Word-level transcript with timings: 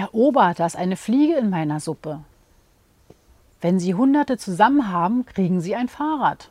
Herr 0.00 0.14
da 0.58 0.64
ist 0.64 0.76
eine 0.76 0.96
Fliege 0.96 1.34
in 1.34 1.50
meiner 1.50 1.78
Suppe. 1.78 2.20
Wenn 3.60 3.78
Sie 3.78 3.94
Hunderte 3.94 4.38
zusammen 4.38 4.90
haben, 4.90 5.26
kriegen 5.26 5.60
Sie 5.60 5.76
ein 5.76 5.88
Fahrrad. 5.88 6.48